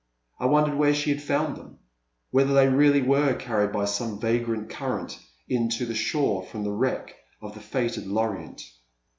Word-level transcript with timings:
I 0.39 0.47
wondered 0.47 0.79
where 0.79 0.95
she 0.95 1.11
had 1.11 1.21
found 1.21 1.55
them,— 1.57 1.77
whether 2.31 2.55
they 2.55 2.67
really 2.67 3.03
were 3.03 3.35
carried 3.35 3.71
by 3.71 3.85
some 3.85 4.19
vagrant 4.19 4.67
current 4.71 5.19
in 5.47 5.69
to 5.77 5.85
the 5.85 5.93
shore 5.93 6.41
from 6.43 6.63
the 6.63 6.71
wreck 6.73 7.13
of 7.39 7.53
the 7.53 7.61
fated 7.61 8.07
Lorieni. 8.07 8.63